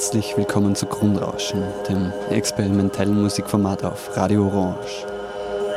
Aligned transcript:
Herzlich 0.00 0.34
willkommen 0.34 0.74
zu 0.74 0.86
Grundrauschen, 0.86 1.62
dem 1.86 2.10
experimentellen 2.30 3.20
Musikformat 3.20 3.84
auf 3.84 4.16
Radio 4.16 4.46
Orange. 4.46 5.04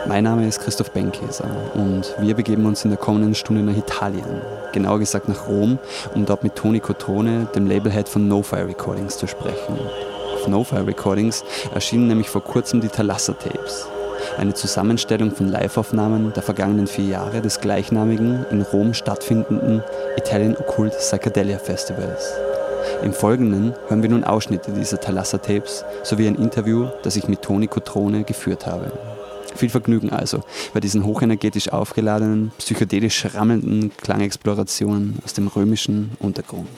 Mein 0.08 0.24
Name 0.24 0.48
ist 0.48 0.62
Christoph 0.62 0.92
Benkeser 0.92 1.50
und 1.74 2.16
wir 2.20 2.34
begeben 2.34 2.66
uns 2.66 2.86
in 2.86 2.92
der 2.92 2.98
kommenden 2.98 3.36
Stunde 3.36 3.64
nach 3.64 3.76
Italien, 3.76 4.42
genauer 4.72 5.00
gesagt 5.00 5.28
nach 5.28 5.50
Rom, 5.50 5.78
um 6.16 6.26
dort 6.26 6.42
mit 6.42 6.56
Toni 6.56 6.80
Cotrone, 6.80 7.50
dem 7.54 7.68
Labelhead 7.68 8.08
von 8.08 8.30
No-Fire 8.30 8.66
Recordings, 8.66 9.18
zu 9.18 9.28
sprechen. 9.28 9.78
Auf 10.36 10.48
No-Fire 10.48 10.88
Recordings 10.88 11.44
erschienen 11.74 12.08
nämlich 12.08 12.30
vor 12.30 12.46
kurzem 12.46 12.80
die 12.80 12.88
Thalassa 12.88 13.34
Tapes, 13.34 13.90
eine 14.38 14.54
Zusammenstellung 14.54 15.32
von 15.32 15.50
Liveaufnahmen 15.50 16.32
der 16.32 16.44
vergangenen 16.44 16.88
vier 16.88 17.08
Jahre 17.08 17.42
des 17.42 17.60
gleichnamigen, 17.60 18.46
in 18.52 18.62
Rom 18.62 18.94
stattfindenden 18.94 19.84
Italian 20.16 20.56
Occult 20.56 20.98
Psychedelia 20.98 21.60
Festivals. 21.60 22.34
Im 23.04 23.12
Folgenden 23.12 23.74
hören 23.90 24.02
wir 24.02 24.10
nun 24.10 24.24
Ausschnitte 24.24 24.72
dieser 24.72 24.98
Thalassa-Tapes 24.98 25.84
sowie 26.04 26.26
ein 26.26 26.36
Interview, 26.36 26.88
das 27.04 27.18
ich 27.18 27.28
mit 27.28 27.42
Toni 27.42 27.68
Cotrone 27.68 28.24
geführt 28.24 28.66
habe. 28.66 28.94
Viel 29.56 29.70
Vergnügen 29.70 30.10
also 30.10 30.42
bei 30.74 30.80
diesen 30.80 31.06
hochenergetisch 31.06 31.68
aufgeladenen, 31.68 32.54
psychedelisch 32.60 33.26
rammelnden 33.36 33.92
Klangexplorationen 33.98 35.20
aus 35.26 35.34
dem 35.34 35.50
römischen 35.50 36.12
Untergrund. 36.20 36.70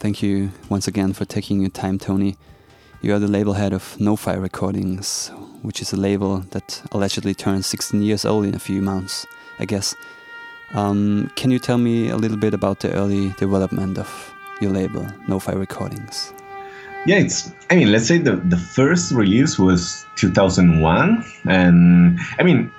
Thank 0.10 0.24
you 0.24 0.50
once 0.70 0.88
again 0.88 1.14
for 1.14 1.26
taking 1.26 1.60
your 1.60 1.70
time, 1.70 2.00
Tony. 2.00 2.36
You 3.04 3.14
are 3.14 3.20
the 3.20 3.28
label 3.28 3.54
head 3.54 3.74
of 3.74 3.96
No 4.00 4.16
Fi 4.16 4.34
Recordings, 4.34 5.28
which 5.62 5.84
is 5.84 5.94
a 5.94 5.98
label 5.98 6.40
that 6.50 6.82
allegedly 6.92 7.36
turns 7.36 7.68
16 7.68 8.02
years 8.02 8.26
old 8.26 8.46
in 8.46 8.56
a 8.56 8.60
few 8.60 8.82
months, 8.82 9.28
I 9.60 9.66
guess. 9.66 9.94
Um, 10.74 11.32
can 11.36 11.52
you 11.52 11.60
tell 11.60 11.78
me 11.78 12.10
a 12.10 12.18
little 12.18 12.38
bit 12.38 12.56
about 12.56 12.80
the 12.80 12.92
early 12.94 13.36
development 13.38 14.00
of 14.00 14.34
your 14.60 14.72
label, 14.72 15.06
No 15.28 15.38
Fi 15.38 15.52
Recordings? 15.52 16.34
Yeah, 17.06 17.18
it's. 17.18 17.54
I 17.70 17.76
mean, 17.76 17.92
let's 17.92 18.08
say 18.08 18.18
the 18.18 18.38
the 18.38 18.58
first 18.58 19.12
release 19.12 19.60
was 19.60 20.08
2001, 20.16 21.24
and 21.46 22.20
I 22.40 22.42
mean, 22.42 22.72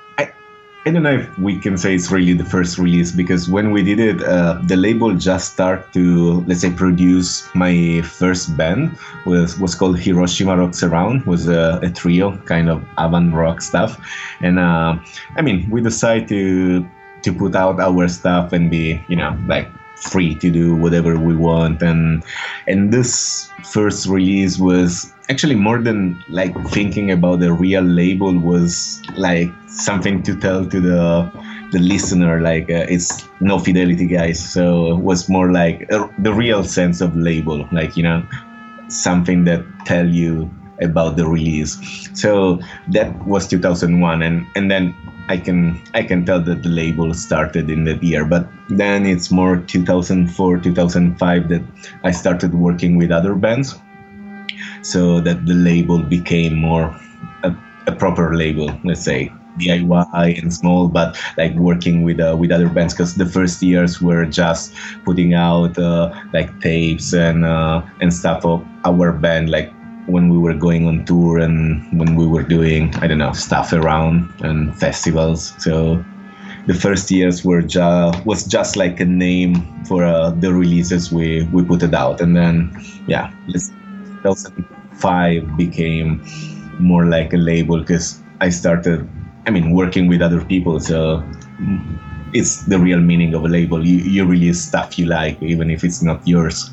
I 0.86 0.90
don't 0.90 1.02
know 1.02 1.12
if 1.12 1.38
we 1.38 1.58
can 1.58 1.76
say 1.76 1.94
it's 1.94 2.10
really 2.10 2.32
the 2.32 2.44
first 2.44 2.78
release 2.78 3.12
because 3.12 3.50
when 3.50 3.70
we 3.70 3.82
did 3.82 4.00
it, 4.00 4.22
uh, 4.22 4.58
the 4.64 4.76
label 4.76 5.14
just 5.14 5.52
started 5.52 5.92
to 5.92 6.40
let's 6.46 6.62
say 6.62 6.70
produce 6.70 7.46
my 7.54 8.00
first 8.00 8.56
band 8.56 8.96
was 9.26 9.58
was 9.58 9.74
called 9.74 9.98
Hiroshima 9.98 10.56
Rocks 10.56 10.82
Around 10.82 11.26
was 11.26 11.48
a, 11.48 11.80
a 11.82 11.90
trio 11.90 12.38
kind 12.46 12.70
of 12.70 12.82
avant 12.96 13.34
rock 13.34 13.60
stuff, 13.60 14.00
and 14.40 14.58
uh, 14.58 14.96
I 15.36 15.42
mean 15.42 15.68
we 15.68 15.82
decided 15.82 16.28
to 16.28 16.88
to 17.24 17.32
put 17.34 17.54
out 17.54 17.78
our 17.78 18.08
stuff 18.08 18.54
and 18.54 18.70
be 18.70 19.04
you 19.08 19.16
know 19.16 19.38
like 19.46 19.68
free 20.00 20.34
to 20.36 20.50
do 20.50 20.74
whatever 20.74 21.18
we 21.18 21.36
want. 21.36 21.82
And 21.82 22.24
and 22.66 22.90
this 22.90 23.50
first 23.64 24.06
release 24.06 24.58
was 24.58 25.12
actually 25.30 25.54
more 25.54 25.80
than 25.80 26.22
like 26.28 26.52
thinking 26.70 27.10
about 27.12 27.38
the 27.38 27.52
real 27.52 27.82
label 27.82 28.36
was 28.36 29.00
like 29.16 29.48
something 29.68 30.22
to 30.24 30.36
tell 30.36 30.66
to 30.66 30.80
the 30.80 31.30
the 31.72 31.78
listener 31.78 32.40
like 32.40 32.68
uh, 32.68 32.86
it's 32.94 33.28
no 33.40 33.58
fidelity 33.58 34.06
guys. 34.06 34.38
So 34.54 34.90
it 34.94 35.00
was 35.10 35.28
more 35.28 35.52
like 35.52 35.90
uh, 35.92 36.08
the 36.18 36.34
real 36.34 36.64
sense 36.64 37.00
of 37.00 37.16
label 37.16 37.68
like 37.70 37.96
you 37.96 38.02
know 38.02 38.26
something 38.88 39.44
that 39.44 39.64
tell 39.84 40.08
you 40.08 40.50
about 40.82 41.16
the 41.16 41.26
release. 41.26 41.78
So 42.14 42.60
that 42.88 43.08
was 43.24 43.46
2001 43.46 44.22
and 44.22 44.46
and 44.56 44.70
then 44.70 44.94
I 45.28 45.36
can 45.36 45.80
I 45.94 46.02
can 46.02 46.26
tell 46.26 46.40
that 46.40 46.64
the 46.64 46.68
label 46.68 47.14
started 47.14 47.70
in 47.70 47.84
that 47.84 48.02
year, 48.02 48.24
but 48.24 48.48
then 48.68 49.06
it's 49.06 49.30
more 49.30 49.58
2004 49.58 50.58
2005 50.58 51.48
that 51.50 51.62
I 52.02 52.10
started 52.10 52.52
working 52.52 52.96
with 52.96 53.12
other 53.12 53.36
bands, 53.36 53.78
so 54.82 55.20
that 55.20 55.46
the 55.46 55.54
label 55.54 55.98
became 55.98 56.56
more 56.56 56.94
a, 57.42 57.54
a 57.86 57.92
proper 57.92 58.34
label, 58.34 58.70
let's 58.84 59.02
say 59.02 59.32
DIY 59.58 60.40
and 60.40 60.52
small, 60.52 60.88
but 60.88 61.18
like 61.36 61.54
working 61.54 62.02
with 62.02 62.20
uh, 62.20 62.36
with 62.38 62.50
other 62.50 62.68
bands 62.68 62.94
because 62.94 63.14
the 63.14 63.26
first 63.26 63.62
years 63.62 64.00
were 64.00 64.24
just 64.24 64.74
putting 65.04 65.34
out 65.34 65.78
uh, 65.78 66.12
like 66.32 66.48
tapes 66.60 67.12
and 67.12 67.44
uh, 67.44 67.82
and 68.00 68.12
stuff 68.12 68.44
of 68.44 68.64
our 68.84 69.12
band 69.12 69.50
like 69.50 69.72
when 70.06 70.28
we 70.28 70.38
were 70.38 70.54
going 70.54 70.86
on 70.88 71.04
tour 71.04 71.38
and 71.38 71.86
when 71.98 72.16
we 72.16 72.26
were 72.26 72.42
doing 72.42 72.94
I 72.96 73.06
don't 73.06 73.18
know 73.18 73.32
stuff 73.32 73.72
around 73.72 74.32
and 74.40 74.74
festivals. 74.78 75.54
So 75.58 76.02
the 76.66 76.74
first 76.74 77.10
years 77.10 77.44
were 77.44 77.62
just 77.62 78.24
was 78.26 78.44
just 78.44 78.76
like 78.76 79.00
a 79.00 79.04
name 79.04 79.54
for 79.84 80.04
uh, 80.04 80.30
the 80.30 80.52
releases 80.52 81.12
we 81.12 81.44
we 81.52 81.64
put 81.64 81.82
it 81.82 81.94
out, 81.94 82.20
and 82.20 82.36
then 82.36 82.70
yeah, 83.06 83.32
2005 84.22 85.56
became 85.56 86.24
more 86.78 87.04
like 87.06 87.32
a 87.32 87.36
label 87.36 87.80
because 87.80 88.20
I 88.40 88.50
started. 88.50 89.08
I 89.46 89.50
mean, 89.50 89.74
working 89.74 90.06
with 90.06 90.20
other 90.22 90.44
people, 90.44 90.80
so 90.80 91.24
it's 92.32 92.64
the 92.64 92.78
real 92.78 93.00
meaning 93.00 93.34
of 93.34 93.44
a 93.44 93.48
label. 93.48 93.84
You 93.84 93.98
you 93.98 94.24
release 94.24 94.60
stuff 94.60 94.98
you 94.98 95.06
like, 95.06 95.42
even 95.42 95.70
if 95.70 95.84
it's 95.84 96.02
not 96.02 96.26
yours. 96.26 96.70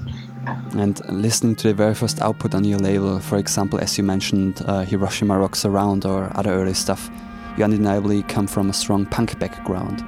And 0.77 1.01
listening 1.09 1.55
to 1.57 1.67
the 1.67 1.73
very 1.73 1.93
first 1.93 2.21
output 2.21 2.55
on 2.55 2.63
your 2.63 2.79
label, 2.79 3.19
for 3.19 3.37
example, 3.37 3.79
as 3.79 3.97
you 3.97 4.03
mentioned, 4.03 4.61
uh, 4.65 4.85
Hiroshima 4.85 5.37
Rocks 5.37 5.65
Around 5.65 6.05
or 6.05 6.31
other 6.35 6.51
early 6.51 6.73
stuff, 6.73 7.09
you 7.57 7.65
undeniably 7.65 8.23
come 8.23 8.47
from 8.47 8.69
a 8.69 8.73
strong 8.73 9.05
punk 9.05 9.37
background. 9.39 10.01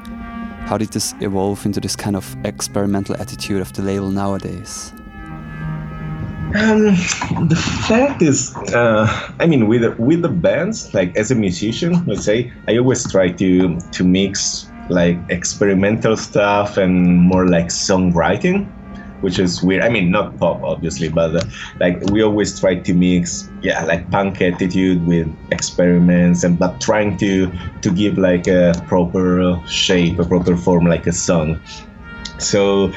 How 0.68 0.78
did 0.78 0.90
this 0.90 1.14
evolve 1.20 1.66
into 1.66 1.82
this 1.82 1.96
kind 1.96 2.16
of 2.16 2.38
experimental 2.46 3.16
attitude 3.16 3.62
of 3.62 3.74
the 3.74 3.82
label 3.82 4.12
nowadays? 4.12 4.94
Um, 6.56 6.96
the 7.48 7.56
fact 7.88 8.22
is, 8.22 8.56
uh, 8.74 9.06
I 9.40 9.46
mean, 9.46 9.68
with 9.68 9.98
with 10.00 10.24
the 10.24 10.30
bands, 10.30 10.94
like 10.94 11.16
as 11.16 11.30
a 11.32 11.36
musician, 11.36 12.04
let's 12.06 12.26
say, 12.26 12.52
I 12.68 12.78
always 12.78 13.10
try 13.12 13.30
to 13.32 13.80
to 13.80 14.04
mix 14.04 14.70
like 14.90 15.18
experimental 15.30 16.18
stuff 16.18 16.78
and 16.78 17.20
more 17.20 17.48
like 17.48 17.68
songwriting 17.68 18.68
which 19.22 19.40
is 19.40 19.62
weird. 19.62 19.84
I 19.84 19.90
mean, 19.90 20.12
not 20.12 20.38
pop, 20.38 20.64
obviously, 20.64 21.10
but 21.10 21.36
uh, 21.36 21.44
like 21.80 22.02
we 22.12 22.24
always 22.24 22.60
try 22.60 22.76
to 22.76 22.94
mix, 22.94 23.50
yeah, 23.62 23.84
like 23.86 24.10
punk 24.12 24.42
attitude 24.42 25.06
with 25.06 25.28
experiments, 25.52 26.44
and 26.44 26.58
but 26.58 26.80
trying 26.80 27.18
to 27.18 27.52
to 27.82 27.92
give 27.92 28.18
like 28.18 28.48
a 28.48 28.74
proper 28.88 29.60
shape, 29.68 30.20
a 30.20 30.26
proper 30.26 30.56
form, 30.56 30.86
like 30.86 31.08
a 31.08 31.12
song. 31.14 31.60
So 32.38 32.94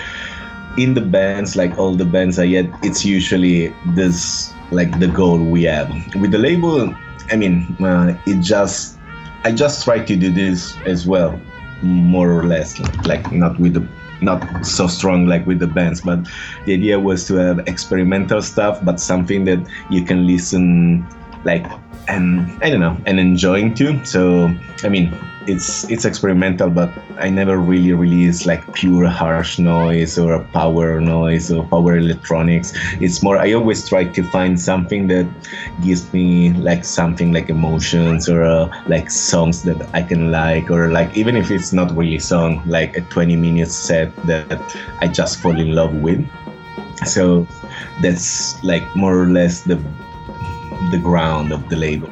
in 0.77 0.95
the 0.95 1.01
bands, 1.01 1.57
like 1.57 1.79
all 1.79 1.95
the 1.95 2.05
bands 2.05 2.39
I 2.39 2.49
get, 2.49 2.67
it's 2.83 3.05
usually 3.05 3.75
this 3.95 4.53
like 4.71 4.99
the 4.99 5.09
goal 5.09 5.39
we 5.39 5.65
have 5.65 5.89
with 6.17 6.31
the 6.31 6.39
label. 6.39 6.95
I 7.31 7.37
mean, 7.37 7.77
uh, 7.81 8.17
it 8.27 8.41
just 8.41 8.99
I 9.45 9.53
just 9.53 9.85
try 9.85 10.05
to 10.05 10.17
do 10.17 10.31
this 10.31 10.77
as 10.87 11.07
well, 11.07 11.39
more 11.83 12.31
or 12.31 12.45
less, 12.45 12.79
like 13.07 13.31
not 13.33 13.59
with 13.59 13.75
the 13.75 13.87
not 14.23 14.65
so 14.65 14.87
strong 14.87 15.27
like 15.27 15.45
with 15.49 15.59
the 15.59 15.67
bands 15.67 16.01
but 16.01 16.21
the 16.65 16.75
idea 16.75 16.97
was 16.97 17.27
to 17.27 17.35
have 17.35 17.59
experimental 17.67 18.41
stuff 18.41 18.79
but 18.85 19.01
something 19.01 19.45
that 19.45 19.59
you 19.91 20.05
can 20.05 20.29
listen 20.29 21.05
like 21.45 21.67
and 22.09 22.41
I 22.63 22.71
don't 22.71 22.81
know 22.81 22.97
and 23.07 23.19
enjoying 23.19 23.75
too. 23.75 24.05
So 24.05 24.55
I 24.83 24.89
mean, 24.89 25.13
it's 25.47 25.89
it's 25.91 26.05
experimental, 26.05 26.71
but 26.71 26.91
I 27.19 27.31
never 27.31 27.59
really 27.59 27.93
release 27.93 28.47
like 28.47 28.63
pure 28.75 29.09
harsh 29.09 29.59
noise 29.59 30.19
or 30.19 30.39
power 30.53 31.01
noise 31.01 31.51
or 31.51 31.65
power 31.67 31.97
electronics. 31.97 32.73
It's 33.01 33.23
more 33.23 33.39
I 33.39 33.53
always 33.53 33.89
try 33.89 34.05
to 34.05 34.23
find 34.31 34.61
something 34.61 35.09
that 35.09 35.27
gives 35.83 36.13
me 36.13 36.53
like 36.53 36.85
something 36.85 37.33
like 37.33 37.49
emotions 37.49 38.29
or 38.29 38.43
uh, 38.45 38.71
like 38.87 39.11
songs 39.11 39.63
that 39.65 39.79
I 39.95 40.03
can 40.03 40.31
like 40.31 40.71
or 40.71 40.91
like 40.93 41.17
even 41.17 41.37
if 41.37 41.51
it's 41.51 41.73
not 41.73 41.97
really 41.97 42.19
song, 42.19 42.63
like 42.67 42.97
a 42.97 43.01
20 43.01 43.37
minute 43.37 43.69
set 43.69 44.15
that 44.27 44.61
I 45.01 45.09
just 45.09 45.41
fall 45.41 45.59
in 45.59 45.75
love 45.75 45.95
with. 45.95 46.25
So 47.07 47.47
that's 48.01 48.63
like 48.63 48.85
more 48.95 49.19
or 49.19 49.31
less 49.31 49.63
the 49.63 49.77
the 50.91 50.99
ground 50.99 51.53
of 51.53 51.69
the 51.69 51.77
label. 51.77 52.11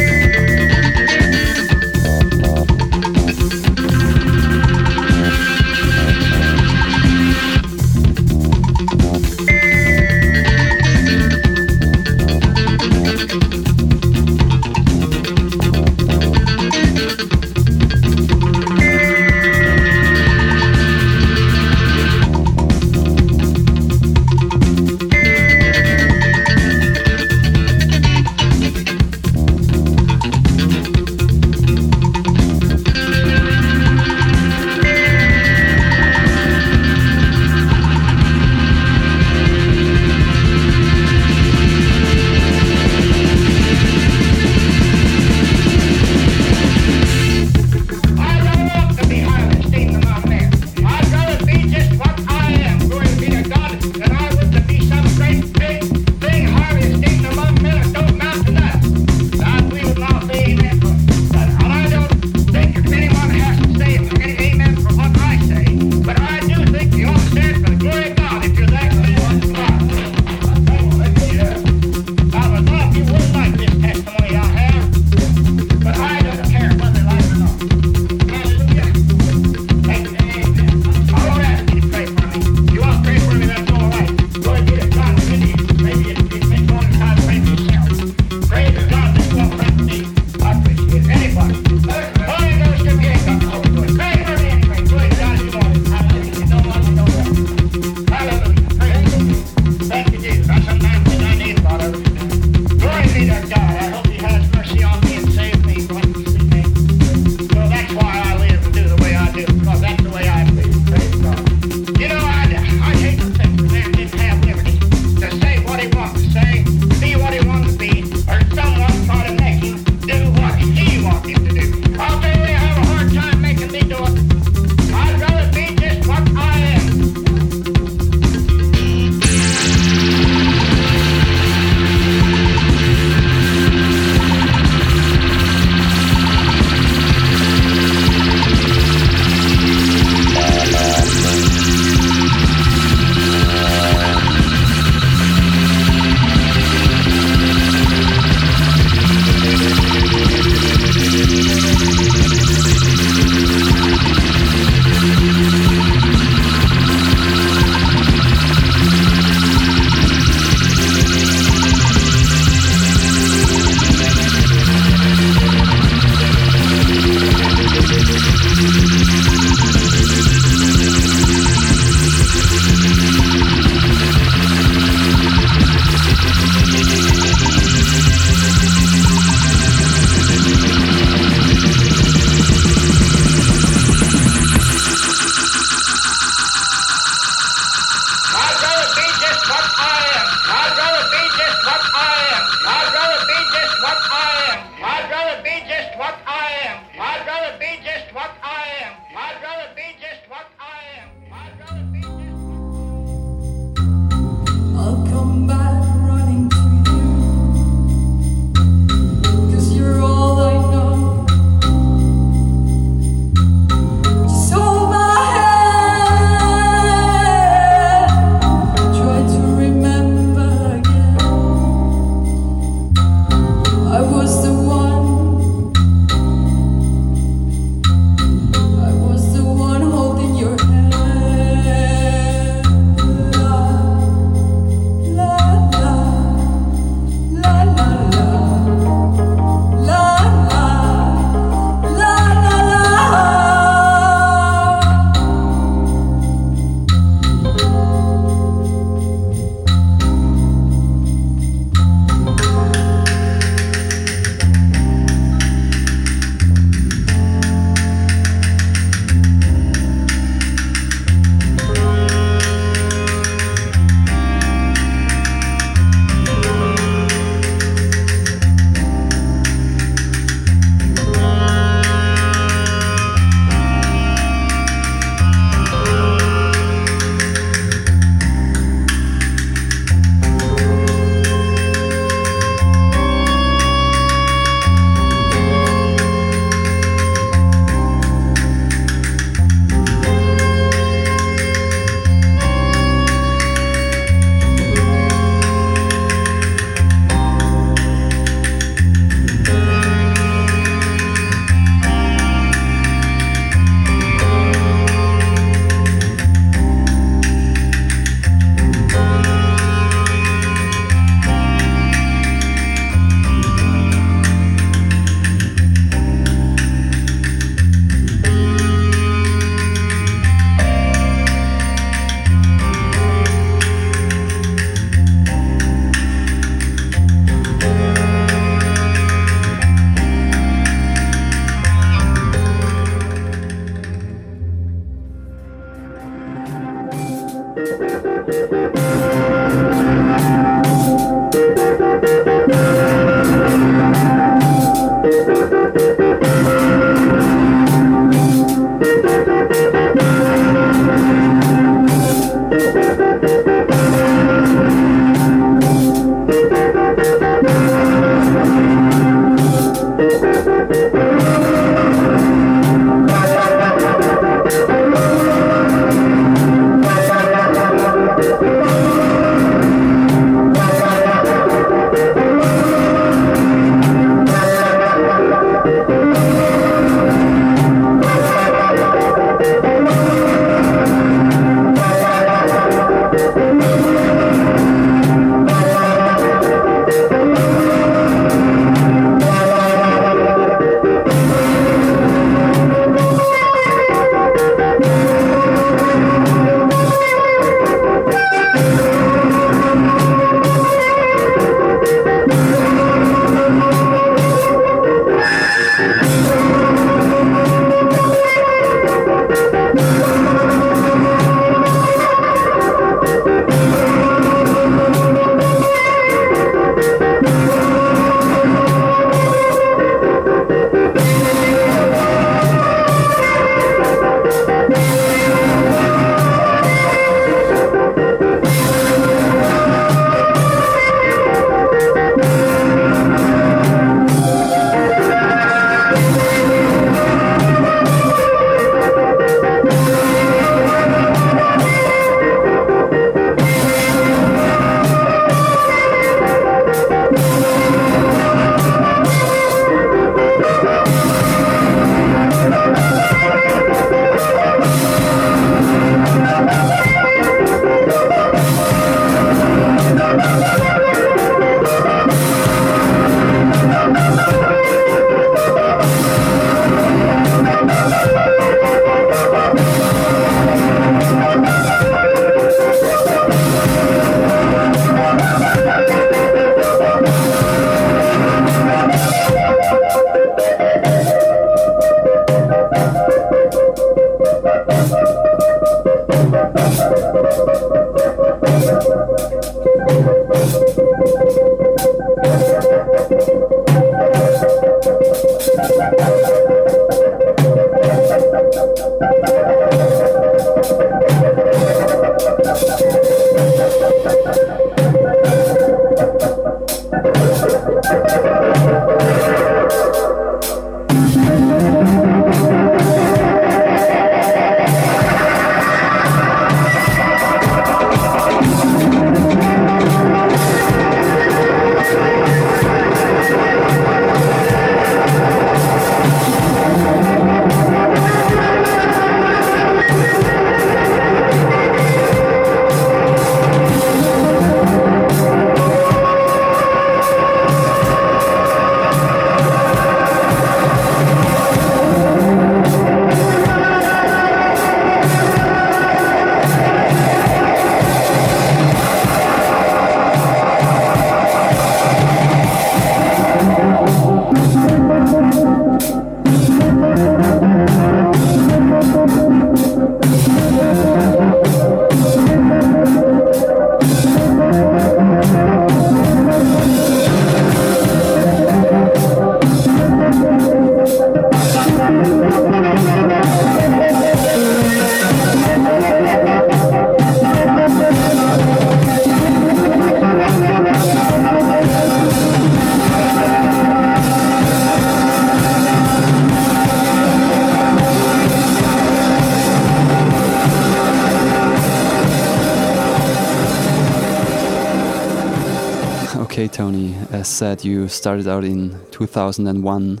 Said, 597.32 597.64
you 597.64 597.88
started 597.88 598.28
out 598.28 598.44
in 598.44 598.78
2001, 598.90 600.00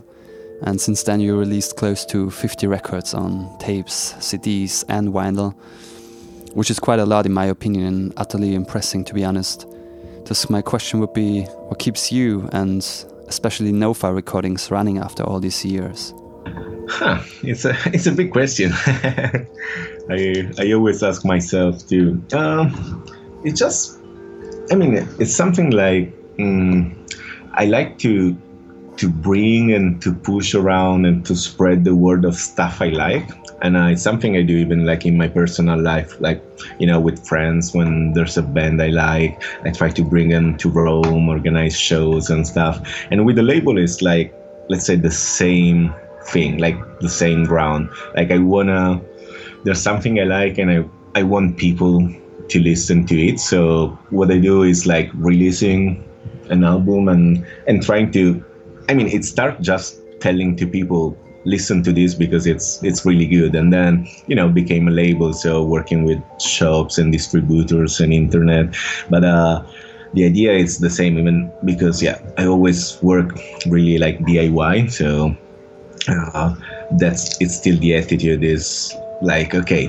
and 0.62 0.80
since 0.80 1.02
then 1.02 1.20
you 1.20 1.36
released 1.38 1.76
close 1.76 2.04
to 2.06 2.30
50 2.30 2.66
records 2.66 3.14
on 3.14 3.58
tapes, 3.58 4.14
CDs, 4.14 4.84
and 4.88 5.08
vinyl, 5.08 5.54
which 6.54 6.70
is 6.70 6.78
quite 6.78 7.00
a 7.00 7.06
lot 7.06 7.26
in 7.26 7.32
my 7.32 7.46
opinion 7.46 7.86
and 7.86 8.12
utterly 8.16 8.54
impressive 8.54 9.04
to 9.06 9.14
be 9.14 9.24
honest. 9.24 9.66
Thus, 10.24 10.48
my 10.48 10.62
question 10.62 11.00
would 11.00 11.14
be 11.14 11.42
what 11.42 11.78
keeps 11.78 12.12
you 12.12 12.48
and 12.52 12.80
especially 13.26 13.72
NoFi 13.72 14.14
recordings 14.14 14.70
running 14.70 14.98
after 14.98 15.24
all 15.24 15.40
these 15.40 15.64
years? 15.64 16.14
Huh, 16.88 17.22
it's 17.42 17.64
a 17.64 17.74
it's 17.86 18.06
a 18.06 18.12
big 18.12 18.30
question. 18.30 18.72
I 20.10 20.48
I 20.58 20.72
always 20.72 21.02
ask 21.02 21.24
myself 21.24 21.86
too. 21.88 22.22
Um, 22.32 23.04
it 23.44 23.56
just, 23.56 23.98
I 24.70 24.74
mean, 24.76 24.94
it's 25.18 25.34
something 25.34 25.70
like 25.70 26.12
um, 26.38 27.01
I 27.62 27.66
like 27.66 27.96
to 27.98 28.36
to 28.96 29.08
bring 29.08 29.72
and 29.72 30.02
to 30.02 30.12
push 30.12 30.52
around 30.52 31.06
and 31.06 31.24
to 31.26 31.36
spread 31.36 31.84
the 31.84 31.94
word 31.94 32.24
of 32.24 32.34
stuff 32.34 32.82
I 32.82 32.88
like. 32.88 33.30
And 33.62 33.76
it's 33.76 34.02
something 34.02 34.36
I 34.36 34.42
do 34.42 34.56
even 34.56 34.84
like 34.84 35.06
in 35.06 35.16
my 35.16 35.28
personal 35.28 35.80
life, 35.80 36.20
like, 36.20 36.42
you 36.80 36.88
know, 36.88 36.98
with 36.98 37.24
friends, 37.24 37.72
when 37.72 38.14
there's 38.14 38.36
a 38.36 38.42
band 38.42 38.82
I 38.82 38.88
like, 38.88 39.40
I 39.64 39.70
try 39.70 39.90
to 39.90 40.02
bring 40.02 40.30
them 40.30 40.56
to 40.56 40.68
Rome, 40.68 41.28
organize 41.28 41.78
shows 41.78 42.30
and 42.30 42.44
stuff. 42.44 42.84
And 43.12 43.24
with 43.24 43.36
the 43.36 43.44
label, 43.44 43.78
it's 43.78 44.02
like, 44.02 44.34
let's 44.68 44.84
say 44.84 44.96
the 44.96 45.12
same 45.12 45.94
thing, 46.24 46.58
like 46.58 46.76
the 46.98 47.08
same 47.08 47.44
ground. 47.44 47.90
Like 48.16 48.32
I 48.32 48.38
wanna, 48.38 49.00
there's 49.62 49.80
something 49.80 50.18
I 50.18 50.24
like 50.24 50.58
and 50.58 50.68
I, 50.68 50.84
I 51.14 51.22
want 51.22 51.56
people 51.56 52.12
to 52.48 52.60
listen 52.60 53.06
to 53.06 53.16
it. 53.16 53.38
So 53.38 53.96
what 54.10 54.32
I 54.32 54.38
do 54.38 54.64
is 54.64 54.84
like 54.84 55.10
releasing 55.14 56.02
an 56.52 56.64
album 56.64 57.08
and, 57.08 57.44
and 57.66 57.82
trying 57.82 58.12
to 58.12 58.44
I 58.88 58.94
mean, 58.94 59.08
it 59.08 59.24
started 59.24 59.62
just 59.62 60.00
telling 60.20 60.56
to 60.56 60.66
people 60.66 61.16
listen 61.44 61.82
to 61.82 61.92
this 61.92 62.14
because 62.14 62.46
it's 62.46 62.82
it's 62.82 63.04
really 63.04 63.26
good. 63.26 63.54
And 63.54 63.72
then 63.72 64.06
you 64.26 64.36
know 64.36 64.48
became 64.48 64.88
a 64.88 64.90
label 64.92 65.32
so 65.32 65.64
working 65.64 66.04
with 66.04 66.20
shops 66.40 66.98
and 66.98 67.12
distributors 67.12 68.00
and 68.00 68.12
internet. 68.12 68.74
But 69.10 69.24
uh 69.24 69.62
the 70.14 70.26
idea 70.26 70.52
is 70.52 70.78
the 70.78 70.90
same 70.90 71.18
even 71.18 71.50
because 71.64 72.02
yeah 72.02 72.18
i 72.36 72.44
always 72.44 73.00
work 73.02 73.30
really 73.66 73.96
like 73.96 74.18
diy 74.20 74.90
so 74.90 75.34
uh, 76.08 76.54
that's 76.98 77.40
it's 77.40 77.56
still 77.56 77.78
the 77.78 77.94
attitude 77.94 78.44
is 78.44 78.92
like 79.22 79.54
okay 79.54 79.88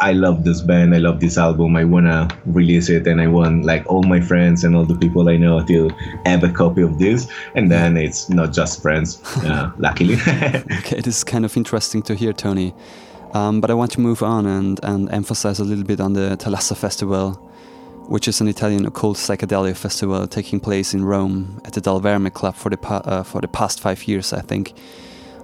I 0.00 0.12
love 0.12 0.44
this 0.44 0.60
band, 0.60 0.94
I 0.94 0.98
love 0.98 1.20
this 1.20 1.38
album, 1.38 1.76
I 1.76 1.84
wanna 1.84 2.28
release 2.46 2.88
it, 2.88 3.06
and 3.06 3.20
I 3.20 3.26
want 3.26 3.64
like 3.64 3.84
all 3.86 4.02
my 4.02 4.20
friends 4.20 4.64
and 4.64 4.76
all 4.76 4.84
the 4.84 4.96
people 4.96 5.28
I 5.28 5.36
know 5.36 5.64
to 5.64 5.88
have 6.24 6.44
a 6.44 6.50
copy 6.50 6.82
of 6.82 6.98
this. 6.98 7.28
And 7.54 7.70
then 7.70 7.96
it's 7.96 8.28
not 8.28 8.52
just 8.52 8.82
friends, 8.82 9.20
uh, 9.44 9.70
luckily. 9.78 10.14
okay, 10.14 11.00
this 11.00 11.18
is 11.18 11.24
kind 11.24 11.44
of 11.44 11.56
interesting 11.56 12.02
to 12.02 12.14
hear, 12.14 12.32
Tony. 12.32 12.74
Um, 13.32 13.60
but 13.60 13.70
I 13.70 13.74
want 13.74 13.92
to 13.92 14.00
move 14.00 14.22
on 14.22 14.46
and, 14.46 14.80
and 14.82 15.10
emphasize 15.10 15.58
a 15.58 15.64
little 15.64 15.84
bit 15.84 16.00
on 16.00 16.14
the 16.14 16.36
Thalassa 16.38 16.76
Festival, 16.76 17.32
which 18.06 18.26
is 18.26 18.40
an 18.40 18.48
Italian 18.48 18.86
occult 18.86 19.18
psychedelia 19.18 19.76
festival 19.76 20.26
taking 20.26 20.60
place 20.60 20.94
in 20.94 21.04
Rome 21.04 21.60
at 21.64 21.74
the 21.74 21.80
Dalverme 21.80 22.32
Club 22.32 22.54
for 22.54 22.70
the, 22.70 22.78
uh, 22.88 23.22
for 23.22 23.40
the 23.40 23.48
past 23.48 23.80
five 23.80 24.06
years, 24.08 24.32
I 24.32 24.40
think. 24.40 24.74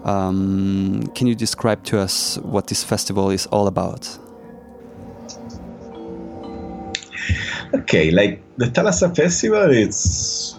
Um, 0.04 1.10
can 1.14 1.26
you 1.26 1.34
describe 1.34 1.82
to 1.84 1.98
us 1.98 2.38
what 2.38 2.66
this 2.68 2.84
festival 2.84 3.30
is 3.30 3.46
all 3.46 3.66
about? 3.66 4.18
Okay, 7.74 8.10
like 8.12 8.40
the 8.56 8.66
Thalassa 8.66 9.14
Festival, 9.14 9.70
it's 9.70 10.54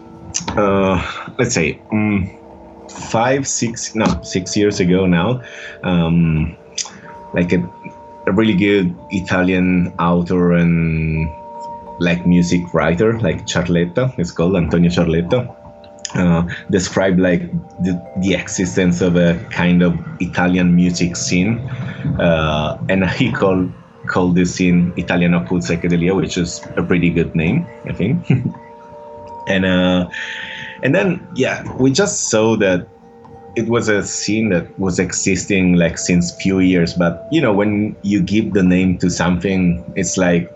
uh, 0.57 0.99
let's 1.39 1.55
say 1.55 1.81
um, 1.91 2.29
five, 2.89 3.47
six, 3.47 3.95
no, 3.95 4.05
six 4.21 4.57
years 4.57 4.81
ago 4.81 5.05
now. 5.05 5.41
Um, 5.83 6.57
like 7.33 7.53
a, 7.53 7.59
a 8.27 8.33
really 8.33 8.53
good 8.55 8.93
Italian 9.11 9.93
author 9.97 10.53
and 10.53 11.29
like 11.99 12.27
music 12.27 12.61
writer, 12.73 13.17
like 13.19 13.45
Ciarletta, 13.45 14.13
it's 14.19 14.31
called 14.31 14.57
Antonio 14.57 14.89
Ciarletta. 14.89 15.55
Uh, 16.15 16.47
described 16.69 17.19
like 17.19 17.51
the, 17.83 18.01
the 18.21 18.33
existence 18.35 19.01
of 19.01 19.17
a 19.17 19.35
kind 19.51 19.81
of 19.81 19.93
Italian 20.21 20.73
music 20.75 21.15
scene, 21.15 21.59
uh, 22.19 22.77
and 22.87 23.09
he 23.09 23.31
called 23.31 23.71
called 24.07 24.35
this 24.35 24.55
scene 24.55 24.93
Italian 24.97 25.33
occult 25.33 25.61
psychedelia, 25.61 26.15
which 26.15 26.37
is 26.37 26.61
a 26.75 26.83
pretty 26.83 27.09
good 27.09 27.35
name, 27.35 27.67
I 27.85 27.93
think. 27.93 28.29
and 29.47 29.65
uh, 29.65 30.09
and 30.83 30.93
then 30.93 31.25
yeah, 31.35 31.63
we 31.77 31.91
just 31.91 32.29
saw 32.29 32.55
that 32.57 32.87
it 33.55 33.67
was 33.67 33.87
a 33.87 34.03
scene 34.03 34.49
that 34.49 34.77
was 34.79 34.99
existing 34.99 35.75
like 35.75 35.97
since 35.97 36.35
few 36.41 36.59
years, 36.59 36.93
but 36.93 37.27
you 37.31 37.41
know 37.41 37.53
when 37.53 37.95
you 38.01 38.21
give 38.21 38.53
the 38.53 38.63
name 38.63 38.97
to 38.99 39.09
something, 39.09 39.83
it's 39.95 40.17
like 40.17 40.51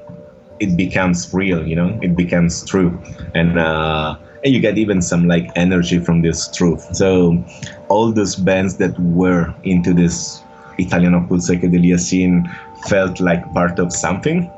it 0.60 0.76
becomes 0.76 1.34
real, 1.34 1.66
you 1.66 1.76
know, 1.76 1.98
it 2.02 2.16
becomes 2.16 2.66
true, 2.66 2.98
and. 3.34 3.58
Uh, 3.60 4.18
and 4.44 4.54
you 4.54 4.62
get 4.62 4.78
even 4.78 5.02
some 5.02 5.28
like 5.28 5.52
energy 5.56 6.00
from 6.00 6.22
this 6.22 6.48
truth. 6.48 6.96
So 6.96 7.44
all 7.90 8.12
those 8.14 8.38
bands 8.38 8.78
that 8.78 8.98
were 9.00 9.54
into 9.64 9.94
this 9.94 10.42
Italian 10.78 11.14
occult 11.14 11.42
psychedelia 11.42 12.00
scene 12.00 12.50
felt 12.88 13.20
like 13.20 13.54
part 13.54 13.80
of 13.80 13.92
something. 13.94 14.50